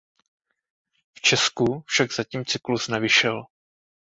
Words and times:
V 1.17 1.21
Česku 1.21 1.83
však 1.87 2.13
zatím 2.13 2.45
cyklus 2.45 2.87
nevyšel. 2.87 3.45